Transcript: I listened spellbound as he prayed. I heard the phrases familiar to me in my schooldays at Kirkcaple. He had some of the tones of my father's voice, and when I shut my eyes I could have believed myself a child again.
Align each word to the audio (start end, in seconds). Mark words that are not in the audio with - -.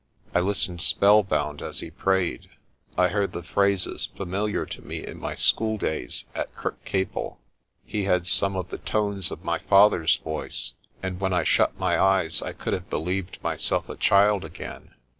I 0.33 0.39
listened 0.39 0.81
spellbound 0.81 1.61
as 1.61 1.81
he 1.81 1.91
prayed. 1.91 2.49
I 2.97 3.09
heard 3.09 3.33
the 3.33 3.43
phrases 3.43 4.07
familiar 4.07 4.65
to 4.65 4.81
me 4.81 5.05
in 5.05 5.19
my 5.19 5.35
schooldays 5.35 6.25
at 6.33 6.55
Kirkcaple. 6.55 7.37
He 7.85 8.05
had 8.05 8.25
some 8.25 8.55
of 8.55 8.69
the 8.69 8.79
tones 8.79 9.29
of 9.29 9.43
my 9.43 9.59
father's 9.59 10.17
voice, 10.17 10.73
and 11.03 11.19
when 11.21 11.33
I 11.33 11.43
shut 11.43 11.77
my 11.77 11.99
eyes 12.01 12.41
I 12.41 12.51
could 12.51 12.73
have 12.73 12.89
believed 12.89 13.37
myself 13.43 13.89
a 13.89 13.95
child 13.95 14.43
again. 14.43 14.89